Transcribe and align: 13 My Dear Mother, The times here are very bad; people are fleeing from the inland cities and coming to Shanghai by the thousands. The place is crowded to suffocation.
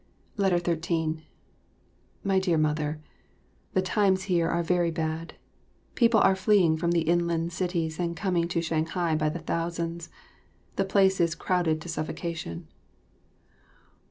13 0.37 1.21
My 2.23 2.39
Dear 2.39 2.57
Mother, 2.57 2.99
The 3.73 3.83
times 3.83 4.23
here 4.23 4.47
are 4.49 4.63
very 4.63 4.89
bad; 4.89 5.35
people 5.93 6.19
are 6.21 6.35
fleeing 6.35 6.75
from 6.75 6.89
the 6.89 7.01
inland 7.03 7.53
cities 7.53 7.99
and 7.99 8.17
coming 8.17 8.47
to 8.47 8.63
Shanghai 8.63 9.13
by 9.13 9.29
the 9.29 9.37
thousands. 9.37 10.09
The 10.75 10.85
place 10.85 11.21
is 11.21 11.35
crowded 11.35 11.79
to 11.81 11.87
suffocation. 11.87 12.67